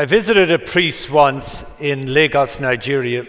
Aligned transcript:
I 0.00 0.06
visited 0.06 0.50
a 0.50 0.58
priest 0.58 1.10
once 1.10 1.62
in 1.78 2.14
Lagos, 2.14 2.58
Nigeria, 2.58 3.26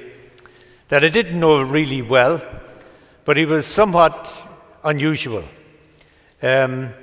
that 0.88 1.04
I 1.04 1.10
didn't 1.10 1.38
know 1.38 1.62
really 1.62 2.02
well, 2.02 2.42
but 3.26 3.36
he 3.36 3.44
was 3.44 3.66
somewhat 3.66 4.16
unusual. 4.82 5.44
Um, 6.42 6.94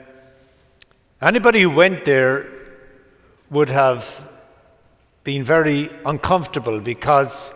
anybody 1.21 1.61
who 1.61 1.69
went 1.69 2.05
there 2.05 2.47
would 3.51 3.69
have 3.69 4.27
been 5.23 5.45
very 5.45 5.91
uncomfortable 6.07 6.81
because 6.81 7.53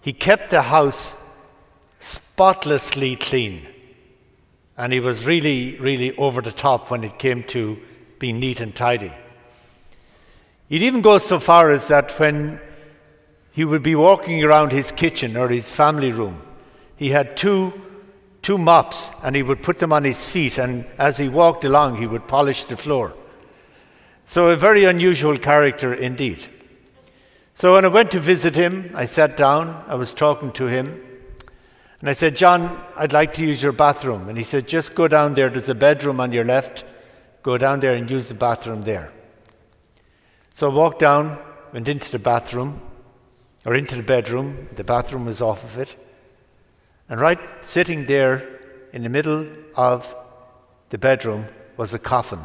he 0.00 0.12
kept 0.12 0.50
the 0.50 0.62
house 0.62 1.14
spotlessly 2.00 3.14
clean. 3.14 3.64
And 4.76 4.92
he 4.92 4.98
was 4.98 5.24
really, 5.24 5.78
really 5.78 6.16
over 6.16 6.42
the 6.42 6.50
top 6.50 6.90
when 6.90 7.04
it 7.04 7.20
came 7.20 7.44
to 7.44 7.78
being 8.18 8.40
neat 8.40 8.60
and 8.60 8.74
tidy. 8.74 9.12
He'd 10.68 10.82
even 10.82 11.00
go 11.00 11.18
so 11.18 11.38
far 11.38 11.70
as 11.70 11.88
that 11.88 12.10
when 12.18 12.60
he 13.52 13.64
would 13.64 13.82
be 13.82 13.94
walking 13.94 14.42
around 14.42 14.72
his 14.72 14.90
kitchen 14.90 15.36
or 15.36 15.48
his 15.48 15.70
family 15.70 16.12
room, 16.12 16.42
he 16.96 17.10
had 17.10 17.36
two, 17.36 17.72
two 18.42 18.58
mops 18.58 19.10
and 19.22 19.36
he 19.36 19.42
would 19.42 19.62
put 19.62 19.78
them 19.78 19.92
on 19.92 20.04
his 20.04 20.24
feet, 20.24 20.58
and 20.58 20.84
as 20.98 21.16
he 21.16 21.28
walked 21.28 21.64
along, 21.64 21.96
he 21.96 22.06
would 22.06 22.26
polish 22.26 22.64
the 22.64 22.76
floor. 22.76 23.14
So, 24.26 24.48
a 24.48 24.56
very 24.56 24.84
unusual 24.84 25.38
character 25.38 25.94
indeed. 25.94 26.44
So, 27.54 27.74
when 27.74 27.84
I 27.84 27.88
went 27.88 28.10
to 28.10 28.20
visit 28.20 28.56
him, 28.56 28.90
I 28.94 29.06
sat 29.06 29.36
down, 29.36 29.84
I 29.86 29.94
was 29.94 30.12
talking 30.12 30.50
to 30.52 30.66
him, 30.66 31.00
and 32.00 32.10
I 32.10 32.12
said, 32.12 32.36
John, 32.36 32.82
I'd 32.96 33.12
like 33.12 33.34
to 33.34 33.42
use 33.42 33.62
your 33.62 33.72
bathroom. 33.72 34.28
And 34.28 34.36
he 34.36 34.44
said, 34.44 34.66
Just 34.66 34.94
go 34.94 35.06
down 35.06 35.34
there, 35.34 35.48
there's 35.48 35.68
a 35.68 35.74
bedroom 35.74 36.20
on 36.20 36.32
your 36.32 36.44
left, 36.44 36.84
go 37.42 37.56
down 37.56 37.80
there 37.80 37.94
and 37.94 38.10
use 38.10 38.28
the 38.28 38.34
bathroom 38.34 38.82
there. 38.82 39.12
So 40.56 40.70
I 40.70 40.74
walked 40.74 41.00
down, 41.00 41.36
went 41.74 41.86
into 41.86 42.10
the 42.10 42.18
bathroom, 42.18 42.80
or 43.66 43.74
into 43.74 43.94
the 43.94 44.02
bedroom. 44.02 44.68
The 44.74 44.84
bathroom 44.84 45.26
was 45.26 45.42
off 45.42 45.62
of 45.62 45.76
it. 45.76 45.94
And 47.10 47.20
right 47.20 47.38
sitting 47.60 48.06
there 48.06 48.58
in 48.94 49.02
the 49.02 49.10
middle 49.10 49.46
of 49.74 50.14
the 50.88 50.96
bedroom 50.96 51.44
was 51.76 51.92
a 51.92 51.98
coffin. 51.98 52.38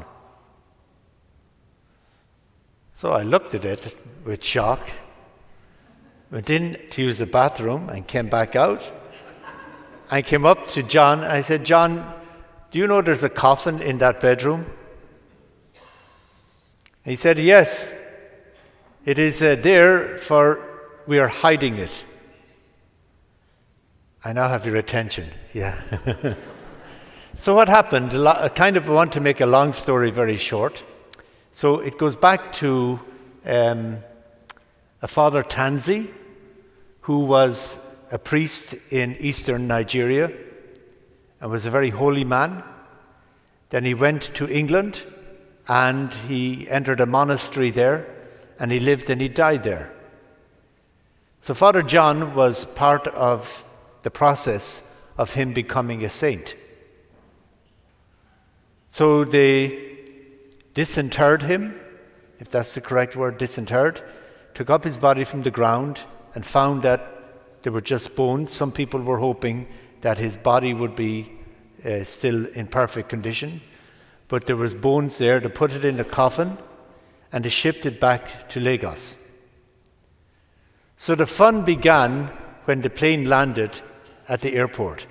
So 2.96 3.14
I 3.14 3.24
looked 3.24 3.56
at 3.56 3.64
it 3.64 3.98
with 4.26 4.44
shock, 4.44 4.90
went 6.32 6.50
in 6.50 6.78
to 6.90 7.02
use 7.02 7.18
the 7.18 7.26
bathroom, 7.26 7.88
and 7.88 8.06
came 8.06 8.28
back 8.28 8.58
out. 8.58 8.92
I 10.10 10.22
came 10.22 10.46
up 10.46 10.68
to 10.76 10.84
John. 10.84 11.24
I 11.24 11.44
said, 11.44 11.64
John, 11.64 12.14
do 12.72 12.80
you 12.80 12.88
know 12.88 13.02
there's 13.02 13.24
a 13.24 13.30
coffin 13.30 13.82
in 13.82 14.00
that 14.00 14.20
bedroom? 14.20 14.66
He 17.06 17.16
said, 17.16 17.40
Yes. 17.40 18.00
It 19.04 19.18
is 19.18 19.42
uh, 19.42 19.56
there 19.56 20.16
for 20.18 20.60
we 21.08 21.18
are 21.18 21.28
hiding 21.28 21.78
it. 21.80 21.92
I 24.24 24.32
now 24.32 24.48
have 24.48 24.64
your 24.64 24.76
attention. 24.76 25.28
Yeah. 25.54 25.82
so 27.36 27.56
what 27.56 27.68
happened? 27.68 28.14
I 28.14 28.50
kind 28.50 28.78
of 28.78 28.88
want 28.88 29.14
to 29.14 29.20
make 29.20 29.42
a 29.42 29.48
long 29.48 29.74
story 29.74 30.12
very 30.12 30.38
short. 30.38 30.84
So 31.52 31.80
it 31.80 31.98
goes 31.98 32.16
back 32.16 32.54
to 32.54 33.00
um, 33.44 33.98
a 35.02 35.08
father 35.08 35.44
Tansi, 35.44 36.08
who 37.02 37.22
was 37.22 37.80
a 38.12 38.20
priest 38.20 38.76
in 38.92 39.18
eastern 39.20 39.66
Nigeria 39.66 40.32
and 41.40 41.50
was 41.50 41.66
a 41.66 41.72
very 41.72 41.90
holy 41.90 42.24
man. 42.24 42.64
Then 43.72 43.84
he 43.84 43.96
went 43.96 44.22
to 44.36 44.48
England 44.48 45.02
and 45.68 46.14
he 46.30 46.70
entered 46.70 47.00
a 47.00 47.08
monastery 47.08 47.72
there 47.72 48.21
and 48.62 48.72
he 48.72 48.80
lived 48.80 49.10
and 49.10 49.20
he 49.20 49.28
died 49.28 49.64
there. 49.64 49.92
So 51.42 51.56
Father 51.56 51.82
John 51.82 52.36
was 52.36 52.64
part 52.64 53.08
of 53.08 53.66
the 54.04 54.12
process 54.12 54.84
of 55.18 55.34
him 55.34 55.52
becoming 55.52 56.06
a 56.06 56.12
saint. 56.12 56.54
So 58.92 59.24
they 59.24 59.98
disinterred 60.76 61.42
him, 61.42 61.80
if 62.40 62.52
that's 62.52 62.76
the 62.76 62.82
correct 62.82 63.16
word, 63.16 63.40
disinterred, 63.40 64.04
took 64.54 64.70
up 64.70 64.84
his 64.84 64.96
body 64.96 65.24
from 65.24 65.42
the 65.42 65.50
ground 65.50 66.00
and 66.36 66.46
found 66.46 66.84
that 66.84 67.02
there 67.64 67.72
were 67.72 67.82
just 67.82 68.16
bones. 68.16 68.52
Some 68.52 68.72
people 68.72 69.02
were 69.02 69.18
hoping 69.18 69.68
that 70.02 70.20
his 70.20 70.38
body 70.38 70.76
would 70.76 70.96
be 70.96 71.32
uh, 71.84 72.04
still 72.04 72.46
in 72.46 72.68
perfect 72.68 73.10
condition, 73.10 73.60
but 74.28 74.46
there 74.46 74.56
was 74.56 74.76
bones 74.76 75.18
there. 75.18 75.40
to 75.40 75.50
put 75.50 75.72
it 75.72 75.84
in 75.84 76.00
a 76.00 76.04
coffin 76.04 76.60
and 77.32 77.46
they 77.46 77.50
shipped 77.50 77.86
it 77.86 78.00
back 78.00 78.50
to 78.50 78.60
Lagos. 78.60 79.16
So 80.98 81.16
the 81.16 81.26
fun 81.26 81.64
began 81.64 82.28
when 82.66 82.82
the 82.82 82.90
plane 82.90 83.26
landed 83.26 83.72
at 84.28 84.42
the 84.42 84.54
airport. 84.54 85.08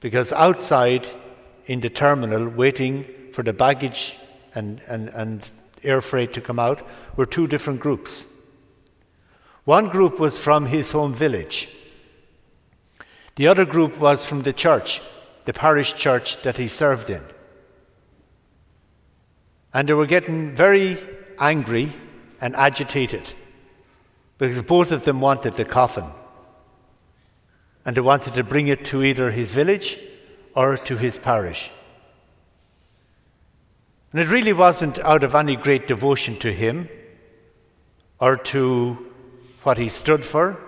Because 0.00 0.32
outside 0.32 1.06
in 1.66 1.80
the 1.80 1.90
terminal, 1.90 2.48
waiting 2.48 3.04
for 3.32 3.42
the 3.42 3.52
baggage 3.52 4.16
and, 4.54 4.80
and, 4.86 5.08
and 5.10 5.46
air 5.82 6.00
freight 6.00 6.32
to 6.34 6.40
come 6.40 6.58
out, 6.58 6.86
were 7.16 7.26
two 7.26 7.46
different 7.46 7.80
groups. 7.80 8.26
One 9.64 9.88
group 9.88 10.18
was 10.18 10.38
from 10.38 10.66
his 10.66 10.90
home 10.92 11.14
village, 11.14 11.68
the 13.36 13.46
other 13.46 13.64
group 13.64 13.98
was 13.98 14.24
from 14.24 14.42
the 14.42 14.52
church, 14.52 15.00
the 15.44 15.52
parish 15.52 15.94
church 15.94 16.42
that 16.42 16.58
he 16.58 16.66
served 16.66 17.08
in. 17.08 17.22
And 19.72 19.88
they 19.88 19.92
were 19.92 20.06
getting 20.06 20.52
very 20.52 20.98
angry 21.38 21.92
and 22.40 22.56
agitated 22.56 23.34
because 24.38 24.62
both 24.62 24.92
of 24.92 25.04
them 25.04 25.20
wanted 25.20 25.54
the 25.54 25.64
coffin. 25.64 26.04
And 27.84 27.96
they 27.96 28.00
wanted 28.00 28.34
to 28.34 28.44
bring 28.44 28.68
it 28.68 28.84
to 28.86 29.02
either 29.02 29.30
his 29.30 29.52
village 29.52 29.98
or 30.54 30.76
to 30.76 30.96
his 30.96 31.18
parish. 31.18 31.70
And 34.12 34.20
it 34.20 34.28
really 34.28 34.52
wasn't 34.52 34.98
out 35.00 35.22
of 35.22 35.34
any 35.34 35.56
great 35.56 35.86
devotion 35.86 36.36
to 36.36 36.52
him 36.52 36.88
or 38.18 38.36
to 38.36 39.06
what 39.62 39.78
he 39.78 39.88
stood 39.88 40.24
for. 40.24 40.58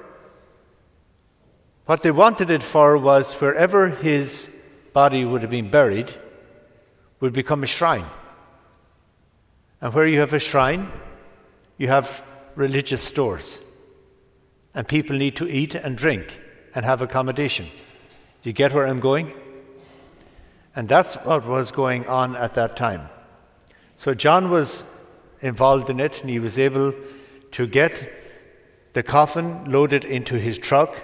What 1.86 2.02
they 2.02 2.10
wanted 2.10 2.50
it 2.50 2.62
for 2.62 2.98
was 2.98 3.32
wherever 3.34 3.88
his 3.88 4.54
body 4.92 5.24
would 5.24 5.42
have 5.42 5.50
been 5.50 5.70
buried 5.70 6.12
would 7.20 7.32
become 7.32 7.64
a 7.64 7.66
shrine. 7.66 8.04
And 9.80 9.94
where 9.94 10.06
you 10.06 10.20
have 10.20 10.32
a 10.32 10.38
shrine, 10.38 10.90
you 11.78 11.88
have 11.88 12.22
religious 12.54 13.02
stores. 13.02 13.60
And 14.74 14.86
people 14.86 15.16
need 15.16 15.36
to 15.36 15.48
eat 15.48 15.74
and 15.74 15.96
drink 15.96 16.38
and 16.74 16.84
have 16.84 17.00
accommodation. 17.02 17.66
Do 18.42 18.48
you 18.48 18.52
get 18.52 18.72
where 18.72 18.86
I'm 18.86 19.00
going? 19.00 19.32
And 20.76 20.88
that's 20.88 21.14
what 21.16 21.46
was 21.46 21.70
going 21.70 22.06
on 22.06 22.36
at 22.36 22.54
that 22.54 22.76
time. 22.76 23.08
So 23.96 24.14
John 24.14 24.50
was 24.50 24.84
involved 25.40 25.90
in 25.90 26.00
it, 26.00 26.20
and 26.20 26.30
he 26.30 26.38
was 26.38 26.58
able 26.58 26.94
to 27.52 27.66
get 27.66 28.12
the 28.92 29.02
coffin 29.02 29.70
loaded 29.70 30.04
into 30.04 30.38
his 30.38 30.58
truck 30.58 30.94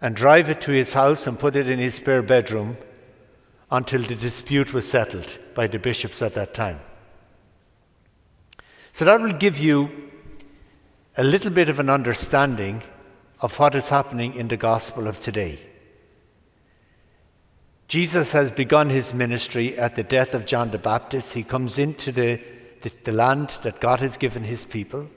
and 0.00 0.16
drive 0.16 0.48
it 0.48 0.60
to 0.62 0.72
his 0.72 0.92
house 0.92 1.26
and 1.26 1.38
put 1.38 1.56
it 1.56 1.68
in 1.68 1.78
his 1.78 1.94
spare 1.96 2.22
bedroom 2.22 2.76
until 3.70 4.02
the 4.02 4.14
dispute 4.14 4.72
was 4.72 4.88
settled 4.88 5.28
by 5.54 5.66
the 5.66 5.78
bishops 5.78 6.22
at 6.22 6.34
that 6.34 6.54
time. 6.54 6.80
So 9.00 9.06
that 9.06 9.22
will 9.22 9.32
give 9.32 9.58
you 9.58 9.90
a 11.16 11.24
little 11.24 11.50
bit 11.50 11.70
of 11.70 11.78
an 11.78 11.88
understanding 11.88 12.82
of 13.40 13.58
what 13.58 13.74
is 13.74 13.88
happening 13.88 14.34
in 14.34 14.48
the 14.48 14.58
gospel 14.58 15.08
of 15.08 15.18
today. 15.20 15.58
Jesus 17.88 18.32
has 18.32 18.50
begun 18.50 18.90
his 18.90 19.14
ministry 19.14 19.78
at 19.78 19.96
the 19.96 20.02
death 20.02 20.34
of 20.34 20.44
John 20.44 20.70
the 20.70 20.76
Baptist. 20.76 21.32
He 21.32 21.42
comes 21.42 21.78
into 21.78 22.12
the, 22.12 22.42
the, 22.82 22.92
the 23.04 23.12
land 23.12 23.56
that 23.62 23.80
God 23.80 24.00
has 24.00 24.18
given 24.18 24.44
his 24.44 24.66
people, 24.66 25.08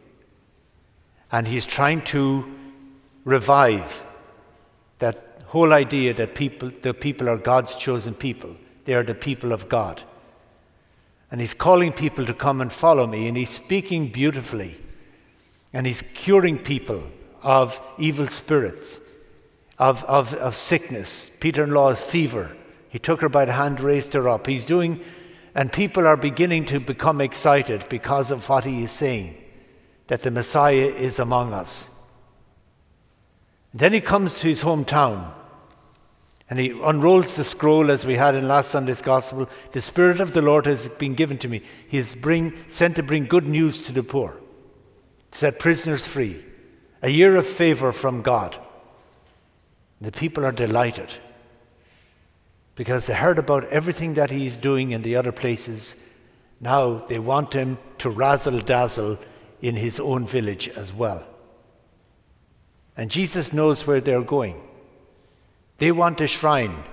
and 1.29 1.45
he's 1.45 1.65
trying 1.65 2.03
to 2.03 2.45
revive 3.25 4.05
that 4.99 5.43
whole 5.47 5.73
idea 5.73 6.13
that 6.13 6.35
people, 6.35 6.71
the 6.83 6.93
people 6.93 7.27
are 7.27 7.37
God's 7.37 7.75
chosen 7.75 8.13
people. 8.13 8.55
They 8.85 8.93
are 8.93 9.03
the 9.03 9.13
people 9.13 9.51
of 9.51 9.67
God. 9.67 10.01
And 11.33 11.41
he's 11.41 11.55
calling 11.55 11.91
people 11.91 12.27
to 12.27 12.33
come 12.35 12.61
and 12.61 12.71
follow 12.71 13.07
me, 13.07 13.27
and 13.27 13.35
he's 13.35 13.49
speaking 13.49 14.09
beautifully. 14.09 14.77
And 15.73 15.87
he's 15.87 16.03
curing 16.03 16.59
people 16.59 17.01
of 17.41 17.81
evil 17.97 18.27
spirits, 18.27 19.01
of, 19.79 20.03
of, 20.03 20.35
of 20.35 20.55
sickness. 20.55 21.31
Peter 21.39 21.63
in 21.63 21.71
law, 21.71 21.95
fever. 21.95 22.55
He 22.87 22.99
took 22.99 23.21
her 23.21 23.29
by 23.29 23.45
the 23.45 23.53
hand, 23.53 23.79
raised 23.79 24.13
her 24.13 24.29
up. 24.29 24.45
He's 24.45 24.63
doing, 24.63 25.03
and 25.55 25.73
people 25.73 26.05
are 26.05 26.15
beginning 26.15 26.67
to 26.67 26.79
become 26.79 27.19
excited 27.19 27.83
because 27.89 28.29
of 28.29 28.47
what 28.47 28.65
he 28.65 28.83
is 28.83 28.91
saying 28.91 29.35
that 30.09 30.21
the 30.21 30.29
Messiah 30.29 30.85
is 30.85 31.17
among 31.17 31.51
us. 31.51 31.89
Then 33.73 33.91
he 33.91 34.01
comes 34.01 34.39
to 34.41 34.47
his 34.49 34.61
hometown 34.61 35.33
and 36.53 36.59
he 36.59 36.79
unrolls 36.83 37.35
the 37.35 37.43
scroll 37.43 37.89
as 37.89 38.05
we 38.05 38.13
had 38.13 38.35
in 38.35 38.47
last 38.47 38.69
Sunday's 38.69 39.01
gospel. 39.01 39.49
The 39.71 39.81
Spirit 39.81 40.21
of 40.21 40.33
the 40.33 40.41
Lord 40.43 40.67
has 40.67 40.87
been 40.87 41.15
given 41.15 41.39
to 41.39 41.47
me. 41.47 41.63
He 41.87 41.97
is 41.97 42.13
bring, 42.13 42.53
sent 42.67 42.95
to 42.97 43.01
bring 43.01 43.25
good 43.25 43.47
news 43.47 43.81
to 43.87 43.91
the 43.91 44.03
poor. 44.03 44.39
to 45.31 45.39
set 45.39 45.57
prisoners 45.57 46.05
free, 46.05 46.45
a 47.01 47.09
year 47.09 47.35
of 47.37 47.47
favor 47.47 47.91
from 47.91 48.21
God. 48.21 48.55
The 49.99 50.11
people 50.11 50.45
are 50.45 50.51
delighted 50.51 51.11
because 52.75 53.07
they 53.07 53.15
heard 53.15 53.39
about 53.39 53.63
everything 53.69 54.13
that 54.13 54.29
he's 54.29 54.55
doing 54.55 54.91
in 54.91 55.01
the 55.01 55.15
other 55.15 55.31
places. 55.31 55.95
Now 56.61 57.03
they 57.07 57.17
want 57.17 57.53
him 57.53 57.79
to 57.97 58.11
razzle 58.11 58.59
dazzle 58.59 59.17
in 59.63 59.75
his 59.75 59.99
own 59.99 60.27
village 60.27 60.69
as 60.69 60.93
well. 60.93 61.23
And 62.95 63.09
Jesus 63.09 63.53
knows 63.53 63.87
where 63.87 64.01
they're 64.01 64.21
going. 64.21 64.61
They 65.77 65.91
want 65.91 66.21
a 66.21 66.27
shrine, 66.27 66.83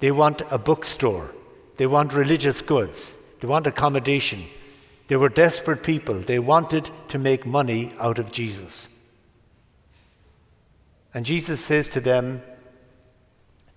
they 0.00 0.10
want 0.10 0.42
a 0.50 0.58
bookstore, 0.58 1.30
they 1.76 1.86
want 1.86 2.12
religious 2.12 2.60
goods, 2.62 3.16
they 3.40 3.48
want 3.48 3.66
accommodation. 3.66 4.44
They 5.08 5.16
were 5.16 5.30
desperate 5.30 5.82
people. 5.82 6.20
They 6.20 6.38
wanted 6.38 6.90
to 7.08 7.18
make 7.18 7.44
money 7.46 7.92
out 7.98 8.18
of 8.18 8.30
Jesus. 8.30 8.90
And 11.14 11.24
Jesus 11.24 11.64
says 11.64 11.88
to 11.90 12.00
them, 12.00 12.42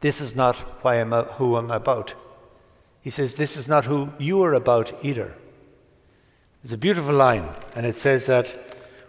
This 0.01 0.19
is 0.19 0.35
not 0.35 0.57
why 0.83 0.95
I'm 0.95 1.13
a, 1.13 1.23
who 1.23 1.55
I'm 1.55 1.71
about. 1.71 2.13
He 3.01 3.09
says, 3.09 3.33
This 3.33 3.55
is 3.55 3.67
not 3.67 3.85
who 3.85 4.11
you 4.19 4.43
are 4.43 4.53
about 4.53 4.93
either. 5.03 5.33
It's 6.63 6.73
a 6.73 6.77
beautiful 6.77 7.15
line, 7.15 7.49
and 7.75 7.85
it 7.85 7.95
says 7.95 8.25
that 8.27 8.47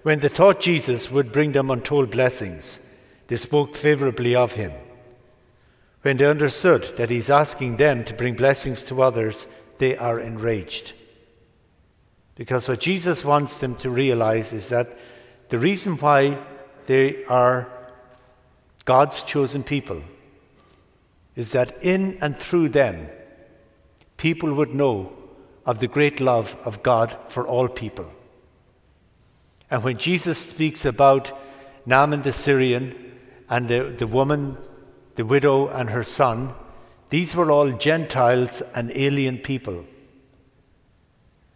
when 0.03 0.20
they 0.20 0.29
thought 0.29 0.61
Jesus 0.61 1.11
would 1.11 1.32
bring 1.32 1.53
them 1.53 1.70
untold 1.70 2.11
blessings, 2.11 2.81
they 3.26 3.37
spoke 3.37 3.76
favorably 3.76 4.35
of 4.35 4.53
him. 4.53 4.73
When 6.02 6.16
they 6.16 6.26
understood 6.26 6.96
that 6.96 7.10
he's 7.10 7.31
asking 7.31 7.76
them 7.76 8.04
to 8.04 8.14
bring 8.14 8.34
blessings 8.34 8.82
to 8.82 9.02
others, 9.02 9.46
they 9.78 9.96
are 9.96 10.19
enraged. 10.19 10.93
Because 12.34 12.69
what 12.69 12.81
Jesus 12.81 13.25
wants 13.25 13.56
them 13.56 13.76
to 13.76 13.90
realize 13.90 14.52
is 14.52 14.69
that 14.69 14.99
the 15.49 15.58
reason 15.58 15.96
why 15.96 16.38
they 16.87 17.25
are 17.26 17.69
God's 18.84 19.22
chosen 19.22 19.62
people 19.62 20.02
is 21.37 21.52
that 21.52 21.82
in 21.82 22.19
and 22.20 22.37
through 22.37 22.70
them, 22.70 23.08
people 24.16 24.52
would 24.54 24.75
know 24.75 25.12
of 25.64 25.78
the 25.78 25.87
great 25.87 26.20
love 26.20 26.56
of 26.64 26.82
God 26.82 27.16
for 27.28 27.46
all 27.46 27.69
people. 27.69 28.10
And 29.70 29.84
when 29.84 29.99
Jesus 29.99 30.38
speaks 30.38 30.84
about 30.84 31.32
Naaman 31.87 32.22
the 32.22 32.32
Syrian 32.32 33.19
and 33.49 33.69
the, 33.69 33.94
the 33.96 34.06
woman, 34.06 34.58
the 35.14 35.25
widow, 35.25 35.69
and 35.69 35.91
her 35.91 36.05
son, 36.05 36.55
these 37.11 37.35
were 37.35 37.50
all 37.50 37.70
Gentiles 37.73 38.62
and 38.75 38.91
alien 38.94 39.38
people. 39.38 39.85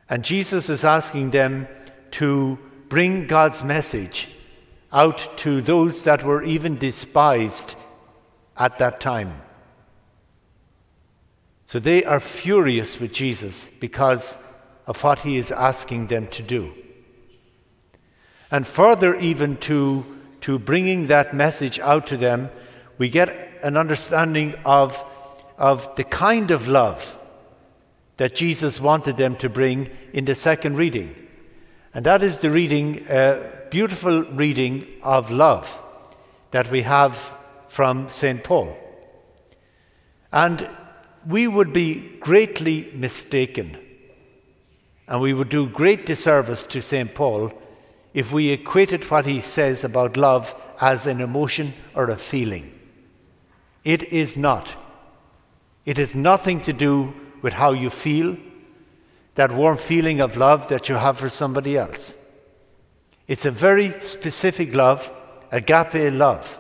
And 0.09 0.23
Jesus 0.23 0.69
is 0.69 0.85
asking 0.85 1.31
them 1.31 1.67
to 2.13 2.59
bring 2.89 3.27
God's 3.27 3.65
message 3.65 4.29
out 4.93 5.39
to 5.39 5.61
those 5.61 6.05
that 6.05 6.25
were 6.25 6.43
even 6.43 6.77
despised 6.77 7.75
at 8.57 8.79
that 8.79 9.01
time. 9.01 9.41
So 11.67 11.79
they 11.79 12.05
are 12.05 12.21
furious 12.21 13.01
with 13.01 13.13
Jesus 13.13 13.69
because 13.81 14.37
of 14.87 15.03
what 15.03 15.21
he 15.21 15.37
is 15.37 15.51
asking 15.51 16.07
them 16.07 16.29
to 16.29 16.43
do. 16.43 16.73
And 18.51 18.67
further, 18.67 19.17
even 19.17 19.57
to, 19.59 20.05
to 20.43 20.59
bringing 20.59 21.09
that 21.09 21.35
message 21.35 21.81
out 21.81 22.07
to 22.07 22.17
them, 22.17 22.51
we 22.99 23.09
get 23.09 23.61
an 23.63 23.77
understanding 23.77 24.55
of, 24.65 25.03
of 25.59 25.95
the 25.97 26.05
kind 26.05 26.51
of 26.51 26.69
love 26.69 27.17
that 28.17 28.35
Jesus 28.35 28.81
wanted 28.81 29.17
them 29.17 29.37
to 29.37 29.49
bring 29.49 29.91
in 30.13 30.25
the 30.25 30.35
second 30.35 30.77
reading. 30.77 31.15
And 31.93 32.05
that 32.07 32.23
is 32.23 32.39
the 32.39 32.51
reading, 32.51 33.07
uh, 33.09 33.51
beautiful 33.71 34.23
reading 34.25 34.87
of 35.03 35.31
love 35.31 35.83
that 36.51 36.71
we 36.71 36.83
have 36.83 37.33
from 37.69 38.11
St. 38.11 38.43
Paul. 38.43 38.77
And 40.33 40.69
we 41.27 41.49
would 41.49 41.73
be 41.73 42.17
greatly 42.21 42.91
mistaken 42.95 43.79
and 45.09 45.21
we 45.21 45.33
would 45.33 45.49
do 45.49 45.69
great 45.69 46.07
disservice 46.07 46.65
to 46.65 46.83
St. 46.83 47.15
Paul 47.15 47.53
if 48.13 48.33
we 48.33 48.51
equated 48.51 49.05
what 49.05 49.27
he 49.27 49.41
says 49.41 49.85
about 49.85 50.17
love 50.17 50.55
as 50.81 51.07
an 51.07 51.21
emotion 51.21 51.75
or 51.95 52.11
a 52.11 52.17
feeling. 52.17 52.73
It 53.87 54.13
is 54.13 54.37
not. 54.37 54.75
It 55.85 55.97
has 55.99 56.13
nothing 56.13 56.61
to 56.63 56.73
do 56.73 57.15
with 57.41 57.53
how 57.53 57.71
you 57.71 57.89
feel, 57.89 58.37
that 59.37 59.53
warm 59.53 59.77
feeling 59.77 60.21
of 60.21 60.37
love 60.37 60.69
that 60.71 60.89
you 60.89 60.97
have 60.97 61.19
for 61.19 61.29
somebody 61.29 61.79
else. 61.79 62.17
It's 63.29 63.45
a 63.47 63.53
very 63.53 63.95
specific 64.01 64.75
love, 64.75 65.13
agape 65.53 66.13
love, 66.13 66.59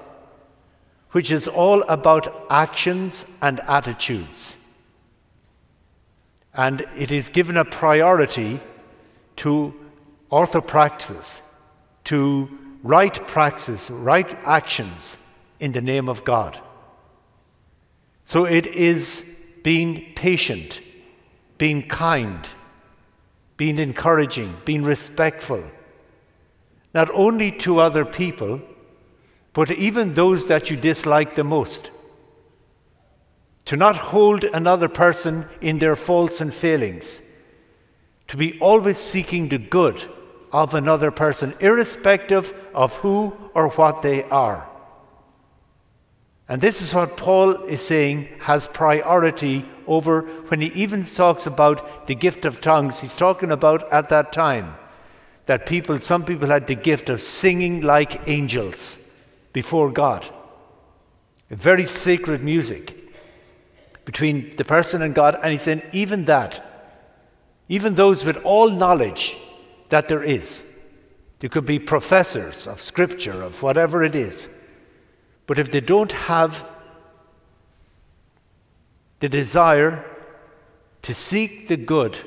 which 1.10 1.32
is 1.32 1.48
all 1.48 1.82
about 1.88 2.46
actions 2.48 3.26
and 3.42 3.58
attitudes. 3.66 4.56
And 6.54 6.86
it 6.96 7.10
is 7.10 7.28
given 7.28 7.56
a 7.56 7.64
priority 7.64 8.60
to 9.38 9.74
orthopraxis, 10.30 11.40
to 12.04 12.48
right 12.84 13.14
praxis, 13.26 13.90
right 13.90 14.38
actions 14.44 15.16
in 15.58 15.72
the 15.72 15.82
name 15.82 16.08
of 16.08 16.22
God. 16.22 16.60
So 18.26 18.44
it 18.44 18.66
is 18.66 19.24
being 19.62 20.12
patient, 20.14 20.80
being 21.58 21.86
kind, 21.86 22.46
being 23.56 23.78
encouraging, 23.78 24.54
being 24.64 24.82
respectful, 24.82 25.62
not 26.92 27.08
only 27.14 27.52
to 27.52 27.78
other 27.78 28.04
people, 28.04 28.60
but 29.52 29.70
even 29.70 30.14
those 30.14 30.48
that 30.48 30.70
you 30.70 30.76
dislike 30.76 31.36
the 31.36 31.44
most. 31.44 31.92
To 33.66 33.76
not 33.76 33.96
hold 33.96 34.44
another 34.44 34.88
person 34.88 35.46
in 35.60 35.78
their 35.78 35.96
faults 35.96 36.40
and 36.40 36.52
failings. 36.52 37.20
To 38.28 38.36
be 38.36 38.58
always 38.60 38.98
seeking 38.98 39.48
the 39.48 39.58
good 39.58 40.04
of 40.52 40.74
another 40.74 41.12
person, 41.12 41.54
irrespective 41.60 42.52
of 42.74 42.94
who 42.96 43.36
or 43.54 43.68
what 43.70 44.02
they 44.02 44.24
are. 44.24 44.68
And 46.48 46.62
this 46.62 46.80
is 46.80 46.94
what 46.94 47.16
Paul 47.16 47.64
is 47.64 47.84
saying 47.84 48.28
has 48.40 48.68
priority 48.68 49.64
over 49.86 50.22
when 50.48 50.60
he 50.60 50.68
even 50.68 51.04
talks 51.04 51.46
about 51.46 52.06
the 52.06 52.14
gift 52.14 52.44
of 52.44 52.60
tongues. 52.60 53.00
He's 53.00 53.14
talking 53.14 53.50
about 53.50 53.90
at 53.92 54.08
that 54.10 54.32
time 54.32 54.74
that 55.46 55.66
people, 55.66 55.98
some 55.98 56.24
people 56.24 56.48
had 56.48 56.66
the 56.66 56.74
gift 56.74 57.08
of 57.08 57.20
singing 57.20 57.80
like 57.80 58.28
angels 58.28 58.98
before 59.52 59.90
God. 59.90 60.28
A 61.50 61.56
very 61.56 61.86
sacred 61.86 62.42
music 62.42 62.94
between 64.04 64.54
the 64.56 64.64
person 64.64 65.02
and 65.02 65.14
God. 65.14 65.38
And 65.42 65.52
he's 65.52 65.62
saying, 65.62 65.82
even 65.92 66.26
that, 66.26 66.64
even 67.68 67.94
those 67.94 68.24
with 68.24 68.36
all 68.44 68.70
knowledge 68.70 69.36
that 69.88 70.08
there 70.08 70.22
is, 70.22 70.62
there 71.40 71.50
could 71.50 71.66
be 71.66 71.80
professors 71.80 72.68
of 72.68 72.80
scripture, 72.80 73.42
of 73.42 73.62
whatever 73.62 74.04
it 74.04 74.14
is 74.14 74.48
but 75.46 75.58
if 75.58 75.70
they 75.70 75.80
don't 75.80 76.12
have 76.12 76.68
the 79.20 79.28
desire 79.28 80.04
to 81.02 81.14
seek 81.14 81.68
the 81.68 81.76
good 81.76 82.18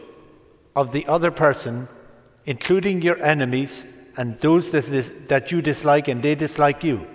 of 0.76 0.92
the 0.92 1.06
other 1.08 1.32
person, 1.32 1.88
including 2.46 3.02
your 3.02 3.22
enemies 3.22 3.86
and 4.18 4.40
those 4.40 4.72
that, 4.72 4.86
that 5.28 5.52
you 5.52 5.62
dislike 5.62 6.08
and 6.08 6.24
they 6.24 6.36
dislike 6.36 6.84
you, 6.84 7.06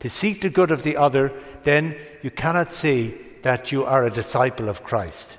to 0.00 0.08
seek 0.08 0.40
the 0.42 0.50
good 0.50 0.70
of 0.70 0.82
the 0.82 0.96
other, 0.96 1.32
then 1.64 1.96
you 2.22 2.30
cannot 2.30 2.72
say 2.72 3.14
that 3.42 3.72
you 3.72 3.84
are 3.84 4.04
a 4.04 4.10
disciple 4.10 4.68
of 4.68 4.84
Christ. 4.84 5.38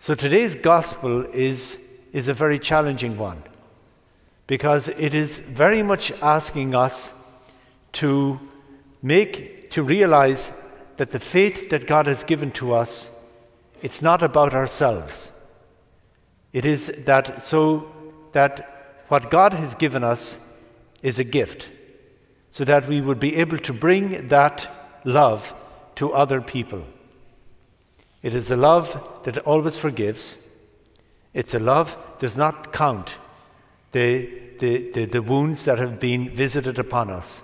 So 0.00 0.14
today's 0.14 0.54
gospel 0.54 1.24
is, 1.32 1.84
is 2.12 2.28
a 2.28 2.34
very 2.34 2.58
challenging 2.58 3.18
one 3.18 3.42
because 4.46 4.88
it 4.88 5.14
is 5.14 5.38
very 5.38 5.82
much 5.82 6.10
asking 6.22 6.74
us 6.74 7.12
to 7.92 8.40
make, 9.02 9.70
to 9.70 9.82
realize 9.82 10.52
that 10.96 11.12
the 11.12 11.20
faith 11.20 11.70
that 11.70 11.86
God 11.86 12.06
has 12.06 12.24
given 12.24 12.50
to 12.52 12.72
us, 12.72 13.10
it's 13.82 14.02
not 14.02 14.22
about 14.22 14.54
ourselves. 14.54 15.32
It 16.52 16.64
is 16.64 16.88
that 17.06 17.42
so 17.42 17.90
that 18.32 19.04
what 19.08 19.30
God 19.30 19.54
has 19.54 19.74
given 19.74 20.04
us 20.04 20.38
is 21.02 21.18
a 21.18 21.24
gift, 21.24 21.68
so 22.50 22.64
that 22.64 22.86
we 22.86 23.00
would 23.00 23.18
be 23.18 23.36
able 23.36 23.58
to 23.58 23.72
bring 23.72 24.28
that 24.28 24.68
love 25.04 25.54
to 25.96 26.12
other 26.12 26.40
people. 26.40 26.84
It 28.22 28.34
is 28.34 28.50
a 28.50 28.56
love 28.56 29.22
that 29.24 29.38
always 29.38 29.78
forgives. 29.78 30.46
It's 31.32 31.54
a 31.54 31.58
love 31.58 31.96
that 31.96 32.20
does 32.20 32.36
not 32.36 32.72
count 32.72 33.10
the, 33.92 34.30
the, 34.58 34.90
the, 34.90 35.04
the 35.06 35.22
wounds 35.22 35.64
that 35.64 35.78
have 35.78 35.98
been 35.98 36.30
visited 36.30 36.78
upon 36.78 37.10
us. 37.10 37.42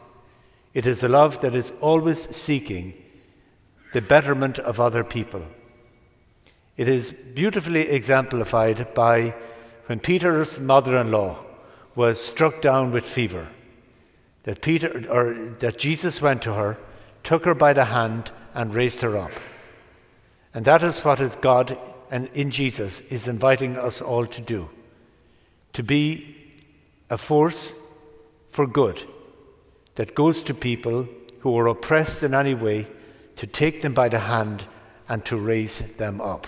It 0.76 0.84
is 0.84 1.02
a 1.02 1.08
love 1.08 1.40
that 1.40 1.54
is 1.54 1.72
always 1.80 2.36
seeking 2.36 2.92
the 3.94 4.02
betterment 4.02 4.58
of 4.58 4.78
other 4.78 5.02
people. 5.02 5.42
It 6.76 6.86
is 6.86 7.12
beautifully 7.12 7.88
exemplified 7.88 8.92
by 8.92 9.34
when 9.86 10.00
Peter's 10.00 10.60
mother 10.60 10.98
in 10.98 11.10
law 11.10 11.38
was 11.94 12.20
struck 12.20 12.60
down 12.60 12.92
with 12.92 13.06
fever. 13.06 13.48
That 14.42 14.60
Peter 14.60 15.10
or 15.10 15.54
that 15.60 15.78
Jesus 15.78 16.20
went 16.20 16.42
to 16.42 16.52
her, 16.52 16.76
took 17.24 17.46
her 17.46 17.54
by 17.54 17.72
the 17.72 17.86
hand, 17.86 18.30
and 18.52 18.74
raised 18.74 19.00
her 19.00 19.16
up. 19.16 19.32
And 20.52 20.66
that 20.66 20.82
is 20.82 21.02
what 21.02 21.20
is 21.22 21.36
God 21.36 21.78
and 22.10 22.28
in 22.34 22.50
Jesus 22.50 23.00
is 23.00 23.28
inviting 23.28 23.78
us 23.78 24.02
all 24.02 24.26
to 24.26 24.42
do. 24.42 24.68
To 25.72 25.82
be 25.82 26.36
a 27.08 27.16
force 27.16 27.74
for 28.50 28.66
good 28.66 29.02
that 29.96 30.14
goes 30.14 30.42
to 30.42 30.54
people 30.54 31.08
who 31.40 31.58
are 31.58 31.66
oppressed 31.66 32.22
in 32.22 32.34
any 32.34 32.54
way, 32.54 32.86
to 33.36 33.46
take 33.46 33.82
them 33.82 33.92
by 33.92 34.08
the 34.08 34.18
hand 34.18 34.64
and 35.08 35.24
to 35.26 35.36
raise 35.36 35.96
them 35.96 36.20
up. 36.20 36.46